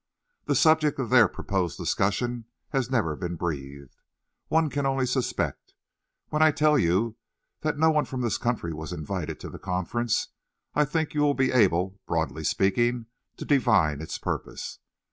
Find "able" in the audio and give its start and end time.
11.51-11.99